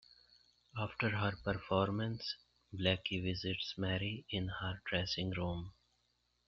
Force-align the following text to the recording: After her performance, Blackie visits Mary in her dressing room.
After 0.79 1.09
her 1.11 1.33
performance, 1.43 2.33
Blackie 2.73 3.21
visits 3.23 3.75
Mary 3.77 4.25
in 4.31 4.47
her 4.47 4.81
dressing 4.87 5.29
room. 5.29 5.73